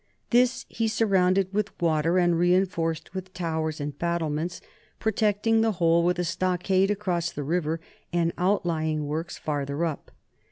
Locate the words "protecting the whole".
4.97-6.03